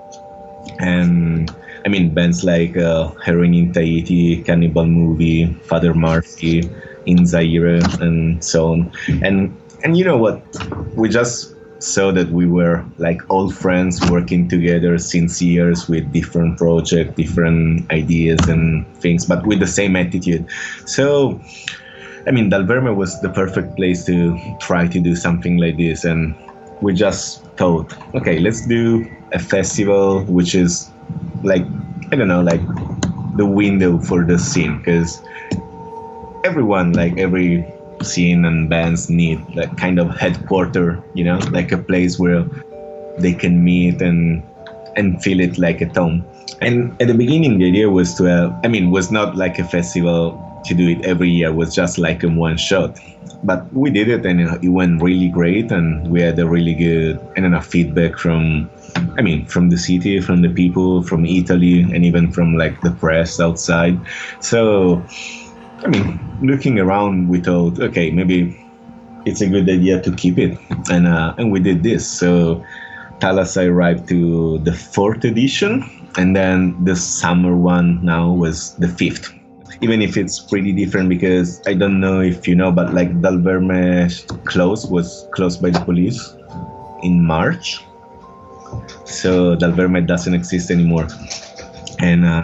And 0.79 1.53
I 1.85 1.89
mean, 1.89 2.13
bands 2.13 2.43
like 2.43 2.77
uh, 2.77 3.09
Heroin 3.23 3.53
in 3.53 3.73
Tahiti, 3.73 4.43
Cannibal 4.43 4.85
Movie, 4.85 5.53
Father 5.63 5.93
Murphy, 5.93 6.69
In 7.05 7.25
Zaire, 7.25 7.79
and 7.99 8.43
so 8.43 8.73
on. 8.73 8.91
And 9.23 9.57
and 9.83 9.97
you 9.97 10.05
know 10.05 10.17
what? 10.17 10.43
We 10.95 11.09
just 11.09 11.55
saw 11.79 12.11
that 12.11 12.29
we 12.29 12.45
were 12.45 12.85
like 12.97 13.21
old 13.31 13.55
friends 13.55 13.99
working 14.09 14.47
together 14.47 14.97
since 14.99 15.41
years 15.41 15.87
with 15.89 16.11
different 16.13 16.57
projects, 16.57 17.15
different 17.15 17.91
ideas 17.91 18.39
and 18.47 18.85
things, 18.97 19.25
but 19.25 19.45
with 19.47 19.59
the 19.59 19.67
same 19.67 19.95
attitude. 19.95 20.45
So, 20.85 21.41
I 22.27 22.31
mean, 22.31 22.51
Dalverme 22.51 22.95
was 22.95 23.19
the 23.21 23.29
perfect 23.29 23.75
place 23.75 24.05
to 24.05 24.37
try 24.59 24.87
to 24.87 24.99
do 24.99 25.15
something 25.15 25.57
like 25.57 25.77
this. 25.77 26.05
And 26.05 26.35
we 26.81 26.93
just 26.93 27.43
thought, 27.57 27.93
okay, 28.15 28.39
let's 28.39 28.65
do 28.65 29.09
a 29.33 29.39
festival 29.39 30.23
which 30.25 30.55
is 30.55 30.89
like 31.43 31.65
I 32.11 32.15
don't 32.15 32.27
know, 32.27 32.41
like 32.41 32.61
the 33.37 33.45
window 33.45 33.97
for 33.99 34.25
the 34.25 34.37
scene 34.37 34.79
because 34.79 35.21
everyone, 36.43 36.93
like 36.93 37.17
every 37.17 37.65
scene 38.03 38.43
and 38.45 38.69
bands 38.69 39.09
need 39.09 39.39
that 39.55 39.77
kind 39.77 39.99
of 39.99 40.09
headquarter, 40.17 41.01
you 41.13 41.23
know, 41.23 41.37
like 41.51 41.71
a 41.71 41.77
place 41.77 42.19
where 42.19 42.43
they 43.19 43.33
can 43.33 43.63
meet 43.63 44.01
and 44.01 44.43
and 44.97 45.23
feel 45.23 45.39
it 45.39 45.57
like 45.57 45.81
at 45.81 45.95
home. 45.95 46.25
And 46.59 46.91
at 47.01 47.07
the 47.07 47.13
beginning, 47.13 47.59
the 47.59 47.67
idea 47.69 47.89
was 47.89 48.13
to, 48.15 48.29
uh, 48.29 48.59
I 48.63 48.67
mean, 48.67 48.91
was 48.91 49.09
not 49.09 49.37
like 49.37 49.57
a 49.57 49.63
festival 49.63 50.37
to 50.65 50.73
do 50.73 50.87
it 50.89 51.05
every 51.05 51.29
year. 51.29 51.53
Was 51.53 51.73
just 51.73 51.97
like 51.97 52.23
a 52.23 52.29
one 52.29 52.57
shot. 52.57 52.97
But 53.43 53.71
we 53.73 53.89
did 53.89 54.07
it 54.07 54.25
and 54.25 54.41
it 54.63 54.69
went 54.69 55.01
really 55.01 55.29
great 55.29 55.71
and 55.71 56.07
we 56.07 56.21
had 56.21 56.37
a 56.37 56.47
really 56.47 56.75
good 56.75 57.19
and 57.35 57.45
enough 57.45 57.65
feedback 57.67 58.17
from 58.17 58.69
i 59.17 59.21
mean 59.21 59.45
from 59.47 59.69
the 59.69 59.77
city 59.77 60.19
from 60.21 60.41
the 60.41 60.49
people 60.49 61.01
from 61.03 61.25
italy 61.25 61.81
and 61.81 62.05
even 62.05 62.31
from 62.31 62.55
like 62.55 62.79
the 62.81 62.91
press 62.91 63.39
outside. 63.39 63.99
So 64.41 65.05
i 65.83 65.87
mean 65.87 66.19
looking 66.41 66.77
around 66.77 67.29
we 67.29 67.41
thought 67.41 67.79
okay 67.79 68.11
maybe 68.11 68.55
it's 69.25 69.41
a 69.41 69.47
good 69.47 69.69
idea 69.69 70.01
to 70.01 70.11
keep 70.15 70.37
it. 70.37 70.57
And 70.89 71.07
uh, 71.07 71.33
and 71.37 71.51
we 71.51 71.59
did 71.59 71.83
this. 71.83 72.09
So 72.09 72.63
Thalassa 73.19 73.67
arrived 73.67 74.07
to 74.09 74.59
the 74.59 74.73
fourth 74.73 75.23
edition 75.23 75.83
and 76.17 76.35
then 76.35 76.75
the 76.83 76.95
summer 76.95 77.55
one 77.55 78.03
now 78.03 78.31
was 78.31 78.75
the 78.75 78.87
fifth 78.87 79.31
even 79.81 80.01
if 80.01 80.15
it's 80.15 80.39
pretty 80.39 80.71
different 80.71 81.09
because 81.09 81.61
I 81.65 81.73
don't 81.73 81.99
know 81.99 82.21
if 82.21 82.47
you 82.47 82.55
know, 82.55 82.71
but 82.71 82.93
like 82.93 83.19
Dal 83.21 83.37
Verme 83.37 84.09
close 84.45 84.85
was 84.85 85.27
closed 85.33 85.61
by 85.61 85.71
the 85.71 85.81
police 85.81 86.35
in 87.01 87.25
March. 87.25 87.83
So 89.05 89.55
Dal 89.55 89.71
Verme 89.71 90.05
doesn't 90.05 90.33
exist 90.33 90.69
anymore. 90.69 91.07
And 91.99 92.25
uh, 92.25 92.43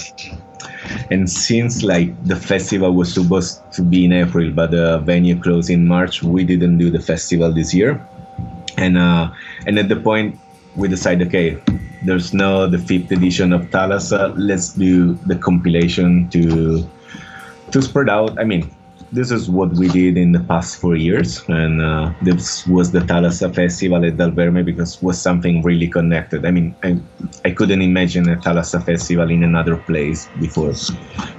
and 1.12 1.30
since 1.30 1.84
like 1.84 2.12
the 2.26 2.36
festival 2.36 2.94
was 2.94 3.14
supposed 3.14 3.62
to 3.74 3.84
be 3.84 4.06
in 4.06 4.14
April, 4.14 4.52
but 4.52 4.72
the 4.72 5.00
venue 5.00 5.40
closed 5.40 5.70
in 5.70 5.88
March, 5.88 6.24
we 6.24 6.44
didn't 6.44 6.80
do 6.80 6.90
the 6.90 7.00
festival 7.00 7.52
this 7.52 7.74
year. 7.74 8.02
And 8.78 8.98
uh, 8.98 9.32
and 9.68 9.78
at 9.78 9.90
the 9.90 9.96
point 9.96 10.40
we 10.76 10.88
decided, 10.88 11.28
okay, 11.28 11.62
there's 12.04 12.34
no 12.34 12.68
the 12.68 12.80
fifth 12.80 13.12
edition 13.12 13.54
of 13.54 13.70
Thalassa. 13.70 14.34
Let's 14.38 14.74
do 14.74 15.14
the 15.26 15.36
compilation 15.36 16.30
to 16.30 16.88
to 17.72 17.82
spread 17.82 18.10
out. 18.10 18.40
I 18.40 18.44
mean, 18.44 18.70
this 19.12 19.32
is 19.32 19.50
what 19.50 19.74
we 19.74 19.88
did 19.88 20.18
in 20.18 20.32
the 20.32 20.40
past 20.42 20.78
four 20.78 20.96
years, 20.96 21.42
and 21.48 21.82
uh, 21.82 22.14
this 22.22 22.66
was 22.68 22.92
the 22.92 23.00
Thalassa 23.00 23.54
Festival 23.54 24.04
at 24.06 24.18
Dal 24.18 24.32
Verme 24.32 24.66
because 24.66 24.96
it 24.96 25.04
was 25.04 25.22
something 25.22 25.62
really 25.62 25.88
connected. 25.88 26.46
I 26.46 26.52
mean, 26.52 26.76
I, 26.84 27.00
I 27.46 27.52
couldn't 27.52 27.82
imagine 27.82 28.28
a 28.30 28.36
Thalassa 28.36 28.84
Festival 28.84 29.30
in 29.30 29.44
another 29.44 29.78
place 29.78 30.28
before, 30.40 30.74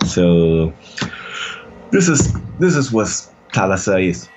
so 0.07 0.73
this 1.91 2.09
is 2.09 2.33
this 2.59 2.75
is 2.75 2.91
what 2.93 3.09
Thalassa 3.53 4.09
is. 4.09 4.31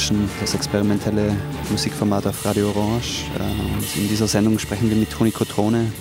Grundrauschen, 0.00 0.30
das 0.40 0.54
experimentelle 0.54 1.36
Musikformat 1.70 2.26
auf 2.26 2.44
Radio 2.46 2.70
Orange. 2.70 3.24
Äh, 3.38 4.00
in 4.00 4.08
dieser 4.08 4.26
Sendung 4.26 4.58
sprechen 4.58 4.88
wir 4.88 4.96
mit 4.96 5.10
Toni 5.10 5.30
Cotrone, 5.30 5.92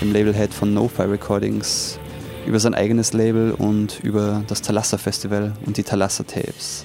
dem 0.00 0.12
Labelhead 0.12 0.52
von 0.52 0.74
No-Fi 0.74 1.02
Recordings, 1.02 1.98
über 2.44 2.58
sein 2.58 2.74
eigenes 2.74 3.12
Label 3.12 3.52
und 3.52 4.00
über 4.02 4.42
das 4.48 4.62
Thalassa 4.62 4.98
Festival 4.98 5.52
und 5.64 5.76
die 5.76 5.84
Thalassa 5.84 6.24
Tapes. 6.24 6.84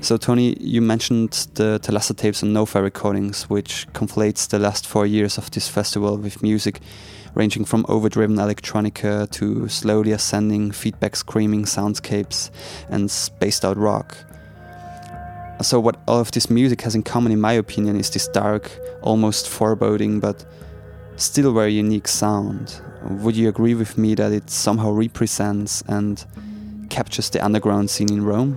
So, 0.00 0.18
Tony, 0.18 0.56
you 0.60 0.80
mentioned 0.80 1.34
the 1.56 1.78
Thalassa 1.80 2.14
tapes 2.14 2.42
and 2.42 2.52
No-Fi 2.52 2.78
recordings, 2.78 3.50
which 3.50 3.86
conflates 3.92 4.48
the 4.48 4.58
last 4.58 4.86
four 4.86 5.06
years 5.06 5.38
of 5.38 5.50
this 5.50 5.66
festival 5.66 6.22
with 6.22 6.42
music 6.42 6.80
ranging 7.34 7.64
from 7.64 7.84
overdriven 7.88 8.36
electronica 8.36 9.28
to 9.30 9.68
slowly 9.68 10.12
ascending 10.12 10.70
feedback 10.70 11.16
screaming 11.16 11.64
soundscapes 11.64 12.50
and 12.88 13.10
spaced 13.10 13.64
out 13.64 13.76
rock. 13.76 14.14
So, 15.62 15.80
what 15.80 15.96
all 16.06 16.20
of 16.20 16.30
this 16.32 16.50
music 16.50 16.82
has 16.82 16.94
in 16.94 17.02
common, 17.02 17.32
in 17.32 17.40
my 17.40 17.52
opinion, 17.52 17.96
is 17.96 18.10
this 18.10 18.28
dark, 18.28 18.70
almost 19.02 19.48
foreboding, 19.48 20.20
but 20.20 20.44
still 21.16 21.52
very 21.52 21.72
unique 21.72 22.08
sound. 22.08 22.80
Would 23.02 23.36
you 23.36 23.48
agree 23.48 23.74
with 23.74 23.96
me 23.96 24.14
that 24.14 24.32
it 24.32 24.50
somehow 24.50 24.90
represents 24.90 25.82
and 25.86 26.24
captures 26.90 27.30
the 27.30 27.44
underground 27.44 27.90
scene 27.90 28.12
in 28.12 28.24
Rome? 28.24 28.56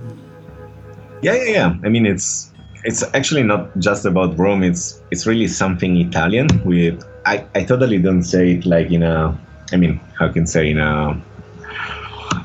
Yeah, 1.22 1.34
yeah, 1.34 1.50
yeah. 1.50 1.74
I 1.84 1.88
mean, 1.88 2.06
it's 2.06 2.52
it's 2.84 3.02
actually 3.14 3.42
not 3.42 3.76
just 3.78 4.04
about 4.04 4.38
Rome. 4.38 4.62
It's 4.62 5.00
it's 5.10 5.26
really 5.26 5.48
something 5.48 5.96
Italian 5.96 6.48
with 6.64 7.04
I, 7.26 7.44
I 7.54 7.64
totally 7.64 7.98
don't 7.98 8.22
say 8.22 8.52
it 8.52 8.66
like 8.66 8.90
in 8.90 9.02
a 9.02 9.36
I 9.72 9.76
mean 9.76 10.00
how 10.18 10.28
can 10.32 10.46
say 10.46 10.70
in 10.70 10.78
a 10.78 11.20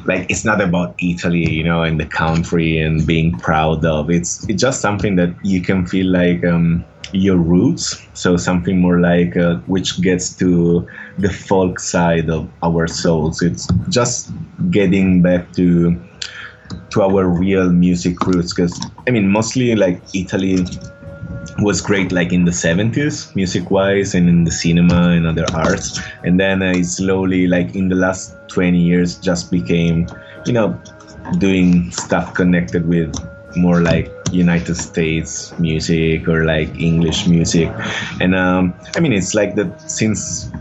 like 0.06 0.30
it's 0.30 0.46
not 0.46 0.62
about 0.62 0.96
Italy, 1.00 1.50
you 1.50 1.64
know, 1.64 1.84
and 1.84 2.00
the 2.00 2.06
country 2.06 2.80
and 2.80 3.06
being 3.06 3.38
proud 3.40 3.86
of. 3.86 4.10
It's 4.10 4.48
it's 4.50 4.62
just 4.62 4.82
something 4.82 5.16
that 5.16 5.34
you 5.44 5.62
can 5.62 5.86
feel 5.86 6.08
like 6.08 6.44
um, 6.46 6.86
your 7.14 7.38
roots. 7.38 8.02
So 8.14 8.38
something 8.38 8.80
more 8.80 9.00
like 9.00 9.38
uh, 9.38 9.58
which 9.68 10.02
gets 10.02 10.36
to 10.38 10.88
the 11.18 11.30
folk 11.30 11.80
side 11.80 12.30
of 12.30 12.50
our 12.62 12.88
souls. 12.88 13.42
It's 13.42 13.68
just 13.90 14.32
getting 14.72 15.22
back 15.22 15.52
to 15.54 16.00
to 16.92 17.02
our 17.02 17.28
real 17.28 17.70
music 17.72 18.20
roots. 18.26 18.54
Because 18.54 18.80
I 19.08 19.12
mean, 19.12 19.30
mostly 19.30 19.76
like 19.76 20.02
Italy 20.14 20.66
was 21.60 21.82
great 21.82 22.12
like 22.12 22.34
in 22.34 22.46
the 22.46 22.52
70s 22.52 23.36
music 23.36 23.70
wise 23.70 24.16
and 24.16 24.28
in 24.28 24.44
the 24.44 24.52
cinema 24.52 25.10
and 25.10 25.28
other 25.28 25.46
arts. 25.54 26.00
And 26.24 26.40
then 26.40 26.62
i 26.64 26.82
slowly 26.82 27.48
like 27.48 27.76
in 27.76 27.90
the 27.90 27.96
last 27.96 28.36
20 28.48 28.78
years 28.80 29.18
just 29.18 29.52
became 29.52 30.08
you 30.46 30.54
know 30.54 30.80
doing 31.38 31.92
stuff 31.92 32.34
connected 32.34 32.88
with 32.88 33.14
more 33.56 33.82
like 33.82 34.12
united 34.32 34.76
states 34.76 35.58
music 35.60 36.28
or 36.28 36.46
like 36.46 36.70
english 36.80 37.28
music. 37.28 37.70
And 38.20 38.36
um, 38.36 38.74
i 38.96 39.00
mean 39.00 39.14
it's 39.14 39.34
like 39.34 39.56
that 39.56 39.80
since 39.90 40.52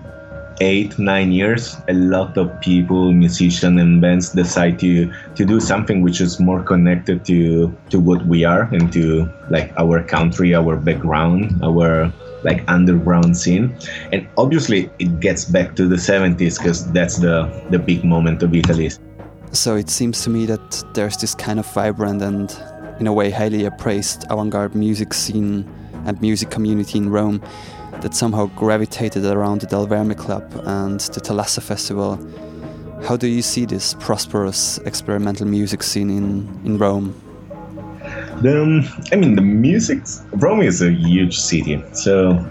eight 0.63 0.99
nine 0.99 1.33
years 1.33 1.77
a 1.89 1.93
lot 1.93 2.39
of 2.39 2.49
people 2.61 3.13
musicians 3.13 3.81
and 3.81 4.01
bands 4.01 4.31
decide 4.31 4.79
to 4.79 5.13
to 5.35 5.45
do 5.45 5.59
something 5.61 6.03
which 6.03 6.21
is 6.21 6.39
more 6.39 6.63
connected 6.63 7.25
to 7.25 7.77
to 7.91 7.99
what 7.99 8.25
we 8.27 8.45
are 8.45 8.63
and 8.73 8.93
to 8.93 9.29
like 9.51 9.73
our 9.77 10.03
country 10.03 10.55
our 10.55 10.77
background 10.77 11.59
our 11.63 12.13
like 12.45 12.65
underground 12.69 13.37
scene. 13.37 13.75
And 14.13 14.27
obviously 14.37 14.91
it 14.99 15.21
gets 15.21 15.45
back 15.45 15.77
to 15.77 15.87
the 15.87 15.97
70s 15.97 16.59
because 16.59 16.91
that's 16.93 17.19
the 17.19 17.51
the 17.71 17.79
big 17.79 18.05
moment 18.05 18.43
of 18.43 18.55
italy. 18.55 18.91
So 19.53 19.77
it 19.77 19.91
seems 19.91 20.23
to 20.25 20.31
me 20.31 20.47
that 20.47 20.85
there's 20.95 21.17
this 21.17 21.35
kind 21.35 21.59
of 21.59 21.67
vibrant 21.73 22.23
and 22.23 22.51
in 23.01 23.07
a 23.07 23.13
way 23.13 23.31
highly 23.31 23.65
appraised 23.65 24.25
avant-garde 24.31 24.75
music 24.75 25.13
scene 25.15 25.69
and 26.07 26.21
music 26.21 26.51
community 26.51 26.99
in 26.99 27.11
rome 27.11 27.43
that 28.03 28.15
somehow 28.15 28.47
gravitated 28.57 29.25
around 29.25 29.61
the 29.61 29.67
Del 29.67 29.87
Verme 29.87 30.17
Club 30.17 30.45
and 30.65 31.01
the 31.01 31.21
Thalassa 31.21 31.63
Festival. 31.63 32.19
How 33.05 33.17
do 33.17 33.27
you 33.27 33.43
see 33.43 33.65
this 33.65 33.95
prosperous 33.95 34.79
experimental 34.79 35.47
music 35.47 35.83
scene 35.83 36.11
in, 36.11 36.61
in 36.65 36.79
Rome? 36.79 37.15
The, 38.43 38.63
um, 38.63 38.85
I 39.13 39.17
mean, 39.17 39.37
the 39.37 39.43
music, 39.43 40.03
Rome 40.33 40.63
is 40.63 40.83
a 40.83 40.91
huge 40.91 41.39
city. 41.39 41.83
So 41.93 42.45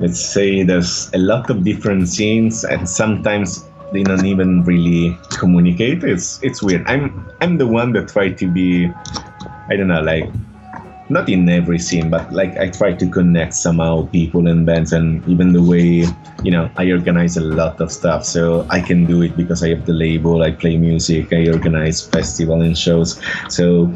let's 0.00 0.20
say 0.20 0.62
there's 0.62 1.10
a 1.14 1.18
lot 1.18 1.50
of 1.50 1.64
different 1.64 2.08
scenes 2.08 2.64
and 2.64 2.88
sometimes 2.88 3.64
they 3.92 4.02
don't 4.02 4.26
even 4.26 4.64
really 4.64 5.16
communicate. 5.30 6.02
It's 6.02 6.42
it's 6.42 6.62
weird. 6.62 6.84
I'm 6.86 7.30
I'm 7.40 7.58
the 7.58 7.66
one 7.66 7.92
that 7.92 8.08
try 8.08 8.30
to 8.30 8.46
be 8.48 8.90
I 9.68 9.76
don't 9.76 9.88
know, 9.88 10.02
like 10.02 10.28
not 11.08 11.28
in 11.28 11.48
every 11.48 11.78
scene, 11.78 12.10
but 12.10 12.32
like 12.32 12.56
I 12.58 12.68
try 12.70 12.92
to 12.92 13.06
connect 13.08 13.54
somehow 13.54 14.06
people 14.06 14.48
and 14.48 14.66
bands, 14.66 14.92
and 14.92 15.26
even 15.28 15.52
the 15.52 15.62
way 15.62 16.04
you 16.42 16.50
know 16.50 16.68
I 16.76 16.90
organize 16.90 17.36
a 17.36 17.42
lot 17.42 17.80
of 17.80 17.92
stuff. 17.92 18.24
So 18.24 18.66
I 18.70 18.80
can 18.80 19.06
do 19.06 19.22
it 19.22 19.36
because 19.36 19.62
I 19.62 19.68
have 19.70 19.86
the 19.86 19.92
label. 19.92 20.42
I 20.42 20.50
play 20.50 20.76
music. 20.76 21.32
I 21.32 21.48
organize 21.48 22.02
festival 22.02 22.62
and 22.62 22.76
shows. 22.76 23.20
So 23.48 23.94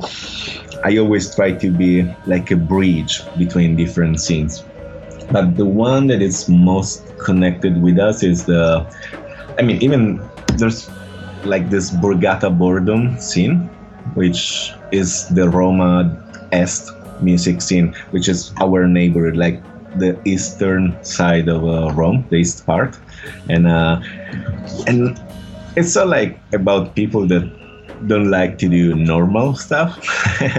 I 0.85 0.97
always 0.99 1.35
try 1.35 1.53
to 1.53 1.71
be 1.71 2.03
like 2.27 2.51
a 2.51 2.57
bridge 2.57 3.23
between 3.37 3.77
different 3.77 4.21
scenes. 4.21 4.65
But 5.31 5.57
the 5.57 5.67
one 5.67 6.07
that 6.09 6.23
is 6.23 6.49
most 6.49 7.07
connected 7.19 7.81
with 7.81 7.99
us 7.99 8.23
is 8.23 8.47
the, 8.47 8.85
I 9.59 9.63
mean, 9.63 9.81
even 9.83 10.21
there's 10.55 10.91
like 11.45 11.71
this 11.71 11.91
Borgata 11.91 12.51
Boredom 12.57 13.19
scene, 13.21 13.69
which 14.15 14.73
is 14.91 15.29
the 15.29 15.49
Roma 15.49 16.17
Est 16.53 16.91
music 17.23 17.63
scene, 17.63 17.95
which 18.11 18.29
is 18.29 18.53
our 18.61 18.87
neighborhood, 18.87 19.37
like 19.37 19.63
the 19.97 20.21
eastern 20.25 20.97
side 21.05 21.49
of 21.49 21.65
uh, 21.65 21.93
Rome, 21.95 22.27
the 22.31 22.37
east 22.37 22.67
part, 22.67 22.97
and 23.49 23.67
uh, 23.67 24.01
and 24.87 25.21
it's 25.77 25.97
all 25.97 26.07
like 26.07 26.39
about 26.53 26.95
people 26.95 27.27
that 27.29 27.51
don't 28.07 28.31
like 28.31 28.59
to 28.59 28.69
do 28.69 28.95
normal 28.95 29.55
stuff, 29.55 30.03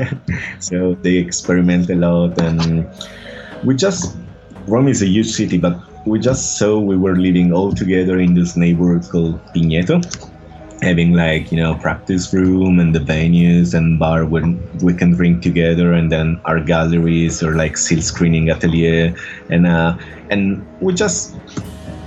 so 0.59 0.95
they 0.95 1.17
experiment 1.17 1.89
a 1.89 1.95
lot, 1.95 2.39
and 2.41 2.87
we 3.63 3.75
just 3.75 4.15
Rome 4.67 4.87
is 4.87 5.01
a 5.01 5.07
huge 5.07 5.31
city, 5.31 5.57
but 5.57 5.77
we 6.05 6.19
just 6.19 6.57
saw 6.57 6.79
we 6.79 6.97
were 6.97 7.15
living 7.15 7.53
all 7.53 7.71
together 7.71 8.19
in 8.19 8.33
this 8.33 8.55
neighborhood 8.57 9.09
called 9.09 9.39
Pigneto 9.53 10.01
having 10.81 11.13
like 11.13 11.51
you 11.51 11.57
know 11.57 11.75
practice 11.75 12.33
room 12.33 12.79
and 12.79 12.95
the 12.95 12.99
venues 12.99 13.73
and 13.73 13.99
bar 13.99 14.25
where 14.25 14.43
we 14.81 14.93
can 14.93 15.11
drink 15.11 15.43
together 15.43 15.93
and 15.93 16.11
then 16.11 16.41
our 16.45 16.59
galleries 16.59 17.43
or 17.43 17.55
like 17.55 17.77
seal 17.77 18.01
screening 18.01 18.49
atelier. 18.49 19.15
And 19.49 19.67
uh 19.67 19.97
and 20.29 20.65
we 20.79 20.93
just 20.93 21.35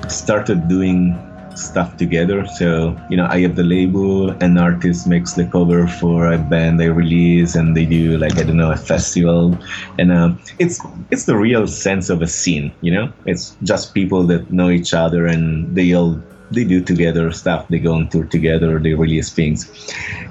started 0.08 0.68
doing 0.68 1.20
stuff 1.56 1.96
together. 1.96 2.44
So 2.58 2.98
you 3.08 3.16
know 3.16 3.26
i 3.30 3.40
have 3.40 3.54
the 3.54 3.62
label 3.62 4.30
an 4.42 4.58
artist 4.58 5.06
makes 5.06 5.34
the 5.34 5.46
cover 5.46 5.86
for 5.86 6.32
a 6.32 6.38
band 6.38 6.80
they 6.80 6.88
release 6.88 7.54
and 7.54 7.76
they 7.76 7.86
do 7.86 8.18
like 8.18 8.36
i 8.38 8.42
don't 8.42 8.56
know 8.56 8.72
a 8.72 8.76
festival. 8.76 9.56
And 9.98 10.10
uh, 10.10 10.30
it's 10.58 10.80
it's 11.12 11.26
the 11.26 11.36
real 11.36 11.68
sense 11.68 12.10
of 12.10 12.22
a 12.22 12.26
scene 12.26 12.74
you 12.80 12.92
know? 12.92 13.12
It's 13.24 13.56
just 13.62 13.94
people 13.94 14.26
that 14.26 14.50
know 14.50 14.70
each 14.70 14.92
other 14.92 15.26
and 15.26 15.74
they 15.76 15.94
all 15.94 16.20
they 16.55 16.64
do 16.64 16.80
together 16.80 17.30
stuff. 17.32 17.68
They 17.68 17.78
go 17.78 17.94
on 17.94 18.09
tour 18.09 18.24
together. 18.24 18.78
They 18.78 18.94
release 18.94 19.30
things, 19.32 19.70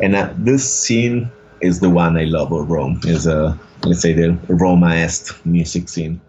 and 0.01 0.15
uh, 0.15 0.34
this 0.38 0.63
scene 0.63 1.32
is 1.61 1.80
the 1.80 1.89
one 1.89 2.17
I 2.17 2.26
love 2.26 2.51
of 2.51 2.69
Rome. 2.69 2.99
Is 3.03 3.28
a 3.28 3.38
uh, 3.38 3.57
let's 3.84 4.01
say 4.01 4.13
the 4.13 4.38
Roma-est 4.47 5.45
music 5.45 5.89
scene. 5.89 6.19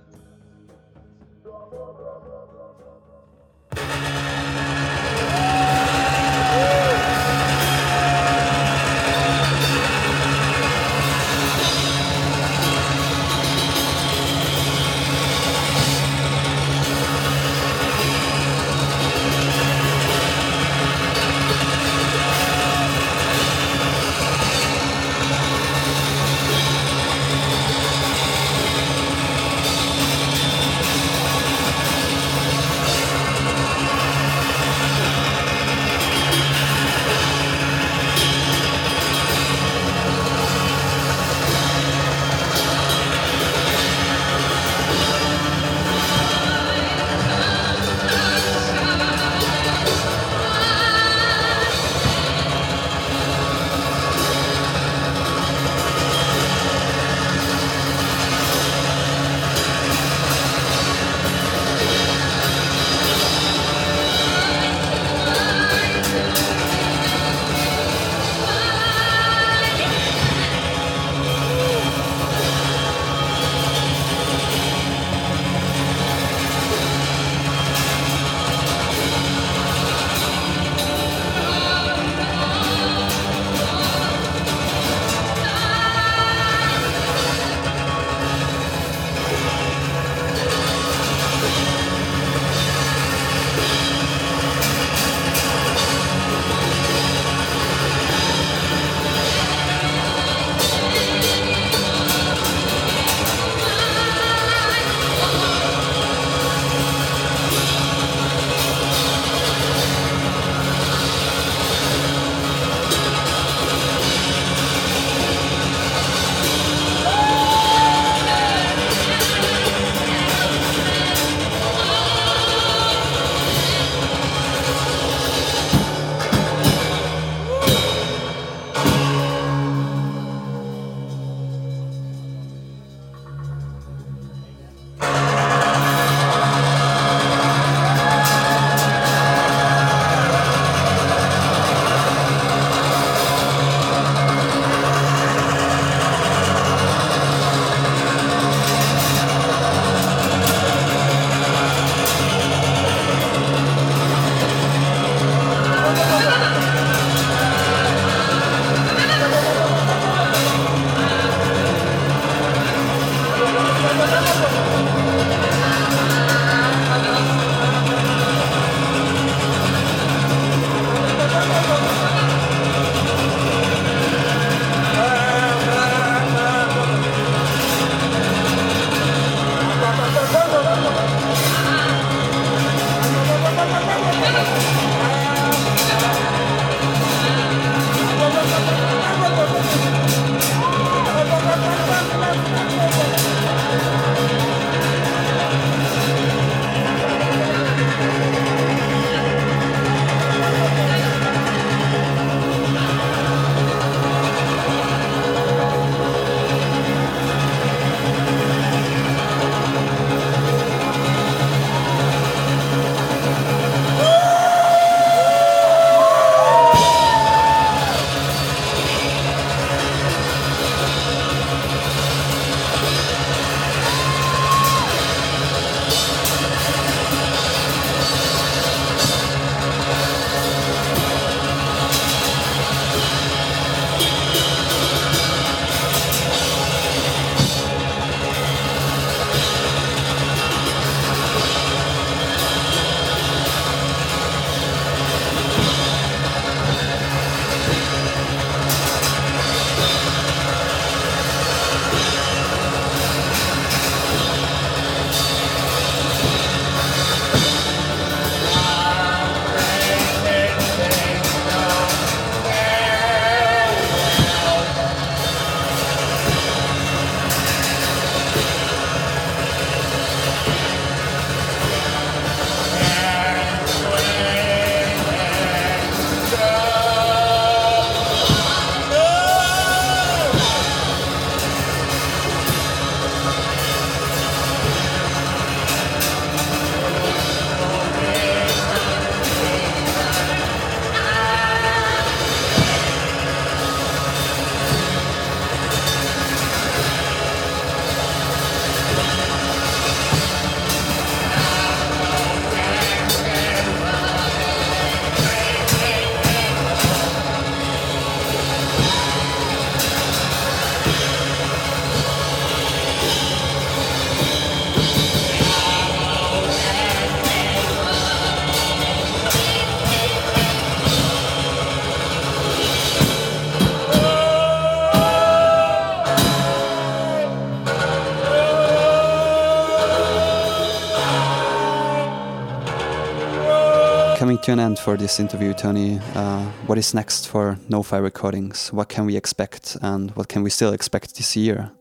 An 334.54 334.60
end 334.60 334.78
for 334.78 334.96
this 334.96 335.18
interview, 335.18 335.52
Tony. 335.52 335.98
Uh, 336.14 336.44
what 336.66 336.78
is 336.78 336.94
next 336.94 337.26
for 337.26 337.58
No-Fi 337.68 337.98
Recordings? 337.98 338.72
What 338.72 338.88
can 338.88 339.04
we 339.04 339.16
expect, 339.16 339.76
and 339.82 340.12
what 340.12 340.28
can 340.28 340.44
we 340.44 340.50
still 340.50 340.72
expect 340.72 341.16
this 341.16 341.36
year? 341.36 341.72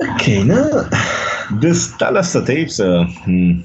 Okay, 0.00 0.42
now 0.42 0.68
the 1.62 1.70
Thalassa 1.98 2.44
tapes. 2.44 2.80
Uh, 2.80 3.04
hmm, 3.24 3.60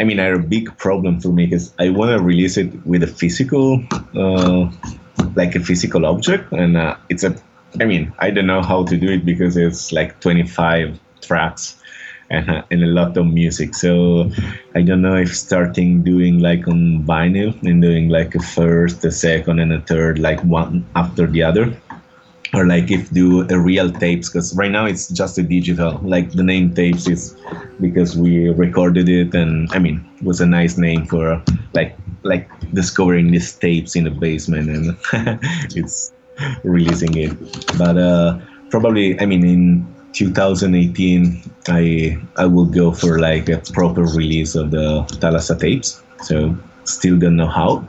I 0.00 0.04
mean, 0.04 0.18
are 0.18 0.34
a 0.34 0.38
big 0.40 0.76
problem 0.76 1.20
for 1.20 1.28
me 1.28 1.46
because 1.46 1.72
I 1.78 1.90
want 1.90 2.10
to 2.18 2.20
release 2.22 2.56
it 2.56 2.84
with 2.84 3.04
a 3.04 3.06
physical, 3.06 3.84
uh, 4.16 4.68
like 5.36 5.54
a 5.54 5.60
physical 5.60 6.04
object, 6.04 6.52
and 6.52 6.76
uh, 6.76 6.96
it's 7.08 7.22
a. 7.22 7.32
I 7.80 7.84
mean, 7.84 8.12
I 8.18 8.30
don't 8.30 8.48
know 8.48 8.62
how 8.62 8.84
to 8.86 8.96
do 8.96 9.08
it 9.08 9.24
because 9.24 9.56
it's 9.56 9.92
like 9.92 10.18
25 10.20 10.98
tracks 11.20 11.79
and, 12.30 12.48
uh, 12.48 12.62
and 12.70 12.82
a 12.82 12.86
lot 12.86 13.16
of 13.16 13.26
music. 13.26 13.74
So 13.74 14.30
I 14.74 14.82
don't 14.82 15.02
know 15.02 15.16
if 15.16 15.36
starting 15.36 16.02
doing 16.02 16.38
like 16.38 16.66
on 16.68 17.04
vinyl 17.04 17.60
and 17.62 17.82
doing 17.82 18.08
like 18.08 18.34
a 18.34 18.40
first, 18.40 19.04
a 19.04 19.12
second, 19.12 19.58
and 19.58 19.72
a 19.72 19.80
third, 19.80 20.18
like 20.18 20.42
one 20.44 20.86
after 20.96 21.26
the 21.26 21.42
other 21.42 21.76
or 22.52 22.66
like 22.66 22.90
if 22.90 23.10
do 23.10 23.48
a 23.48 23.58
real 23.58 23.90
tapes 23.92 24.28
because 24.28 24.54
right 24.56 24.70
now 24.70 24.84
it's 24.84 25.08
just 25.08 25.38
a 25.38 25.42
digital 25.42 26.00
like 26.02 26.32
the 26.32 26.42
name 26.42 26.74
tapes 26.74 27.06
is 27.06 27.36
because 27.80 28.16
we 28.16 28.48
recorded 28.48 29.08
it 29.08 29.34
and 29.34 29.70
i 29.72 29.78
mean 29.78 30.04
it 30.16 30.24
was 30.24 30.40
a 30.40 30.46
nice 30.46 30.76
name 30.76 31.06
for 31.06 31.42
like 31.74 31.96
like 32.22 32.48
discovering 32.72 33.30
these 33.30 33.54
tapes 33.56 33.94
in 33.94 34.04
the 34.04 34.10
basement 34.10 34.68
and 34.68 34.96
it's 35.76 36.12
releasing 36.64 37.16
it 37.16 37.32
but 37.78 37.96
uh 37.96 38.38
probably 38.70 39.18
i 39.20 39.26
mean 39.26 39.44
in 39.44 39.94
2018 40.12 41.42
i 41.68 42.18
i 42.36 42.44
will 42.44 42.66
go 42.66 42.92
for 42.92 43.18
like 43.18 43.48
a 43.48 43.58
proper 43.72 44.02
release 44.02 44.54
of 44.54 44.70
the 44.70 45.02
thalassa 45.20 45.58
tapes. 45.58 46.02
So 46.22 46.56
still 46.84 47.18
don't 47.18 47.36
know 47.36 47.46
how 47.46 47.88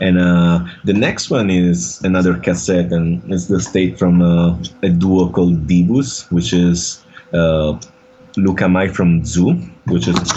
and 0.00 0.18
uh, 0.18 0.64
the 0.84 0.92
next 0.92 1.30
one 1.30 1.50
is 1.50 2.00
another 2.02 2.36
cassette, 2.38 2.92
and 2.92 3.22
it's 3.32 3.46
the 3.46 3.60
state 3.60 3.98
from 3.98 4.22
uh, 4.22 4.56
a 4.82 4.88
duo 4.88 5.28
called 5.28 5.66
Dibus, 5.66 6.30
which 6.30 6.52
is 6.52 7.04
uh, 7.32 7.78
Luca 8.36 8.68
Mai 8.68 8.88
from 8.88 9.24
Zu, 9.24 9.54
which 9.86 10.08
is 10.08 10.32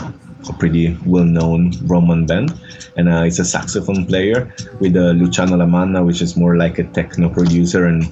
a 0.49 0.53
pretty 0.53 0.97
well-known 1.05 1.71
Roman 1.85 2.25
band, 2.25 2.53
and 2.95 3.09
uh, 3.09 3.23
it's 3.23 3.39
a 3.39 3.45
saxophone 3.45 4.05
player 4.05 4.53
with 4.79 4.95
uh, 4.95 5.11
Luciano 5.11 5.57
Lamanna, 5.57 6.05
which 6.05 6.21
is 6.21 6.35
more 6.35 6.57
like 6.57 6.79
a 6.79 6.83
techno 6.83 7.29
producer, 7.29 7.85
and 7.85 8.03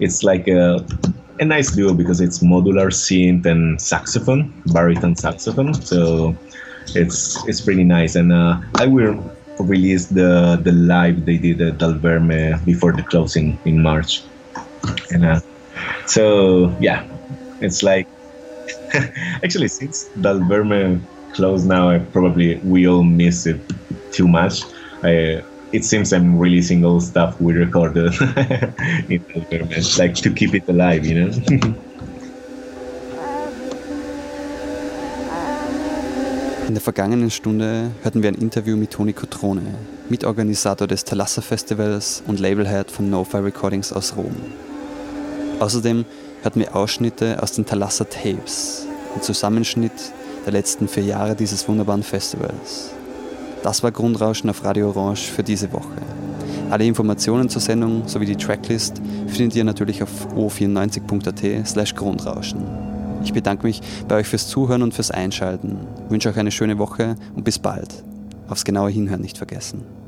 it's 0.00 0.22
like 0.22 0.48
a 0.48 0.84
a 1.40 1.44
nice 1.44 1.72
duo 1.72 1.92
because 1.94 2.20
it's 2.20 2.38
modular 2.40 2.88
synth 2.88 3.46
and 3.46 3.80
saxophone, 3.80 4.52
baritone 4.66 5.16
saxophone. 5.16 5.74
So 5.74 6.36
it's 6.94 7.36
it's 7.48 7.60
pretty 7.60 7.84
nice, 7.84 8.14
and 8.14 8.32
uh, 8.32 8.60
I 8.76 8.86
will 8.86 9.18
release 9.58 10.06
the 10.06 10.60
the 10.62 10.72
live 10.72 11.24
they 11.26 11.36
did 11.36 11.60
at 11.60 11.78
Dal 11.78 11.94
Verme 11.94 12.64
before 12.64 12.92
the 12.92 13.02
closing 13.02 13.58
in 13.64 13.82
March, 13.82 14.22
and 15.10 15.24
uh, 15.24 15.40
so 16.06 16.74
yeah, 16.80 17.06
it's 17.60 17.82
like 17.82 18.06
actually 19.44 19.68
since 19.68 20.08
Dal 20.20 20.40
Verme 20.40 21.00
closed 21.32 21.66
now, 21.66 21.90
I 21.90 21.98
probably 21.98 22.56
we 22.64 22.86
all 22.88 23.02
miss 23.02 23.46
it 23.46 23.60
too 24.12 24.28
much. 24.28 24.62
I, 25.02 25.42
it 25.72 25.84
seems 25.84 26.12
I'm 26.12 26.38
releasing 26.38 26.84
all 26.84 27.00
stuff 27.00 27.40
we 27.40 27.54
recorded 27.54 28.06
in 29.08 29.20
Dalverme, 29.24 29.98
like 29.98 30.14
to 30.16 30.30
keep 30.30 30.54
it 30.54 30.68
alive, 30.68 31.06
you 31.06 31.24
know. 31.24 31.74
In 36.68 36.76
der 36.76 36.80
vergangenen 36.80 37.30
Stunde 37.30 37.90
hörten 38.02 38.22
wir 38.22 38.30
ein 38.30 38.34
Interview 38.34 38.78
mit 38.78 38.92
Toni 38.92 39.12
Cotrone, 39.12 39.74
Mitorganisator 40.08 40.86
des 40.86 41.04
Thalassa 41.04 41.42
Festivals 41.42 42.22
und 42.26 42.40
Labelhead 42.40 42.90
von 42.90 43.10
No-Fi 43.10 43.38
Recordings 43.38 43.92
aus 43.92 44.16
Rom. 44.16 44.34
Außerdem 45.60 46.06
hörten 46.42 46.60
wir 46.60 46.74
Ausschnitte 46.74 47.42
aus 47.42 47.52
den 47.52 47.66
Thalassa 47.66 48.04
Tapes, 48.04 48.86
ein 49.14 49.20
Zusammenschnitt 49.20 49.92
der 50.44 50.52
letzten 50.52 50.88
vier 50.88 51.04
Jahre 51.04 51.36
dieses 51.36 51.66
wunderbaren 51.68 52.02
Festivals. 52.02 52.90
Das 53.62 53.82
war 53.82 53.92
Grundrauschen 53.92 54.50
auf 54.50 54.64
Radio 54.64 54.88
Orange 54.88 55.30
für 55.30 55.42
diese 55.42 55.72
Woche. 55.72 55.96
Alle 56.70 56.84
Informationen 56.84 57.48
zur 57.48 57.60
Sendung 57.60 58.08
sowie 58.08 58.26
die 58.26 58.36
Tracklist 58.36 59.00
findet 59.26 59.54
ihr 59.56 59.64
natürlich 59.64 60.02
auf 60.02 60.10
o94.at 60.34 61.66
slash 61.66 61.94
Grundrauschen. 61.94 62.64
Ich 63.24 63.32
bedanke 63.32 63.66
mich 63.66 63.80
bei 64.08 64.16
euch 64.16 64.26
fürs 64.26 64.48
Zuhören 64.48 64.82
und 64.82 64.94
fürs 64.94 65.10
Einschalten. 65.10 65.78
Wünsche 66.08 66.30
euch 66.30 66.38
eine 66.38 66.50
schöne 66.50 66.78
Woche 66.78 67.14
und 67.36 67.44
bis 67.44 67.58
bald. 67.58 68.02
Aufs 68.48 68.64
genaue 68.64 68.90
Hinhören 68.90 69.20
nicht 69.20 69.38
vergessen. 69.38 70.01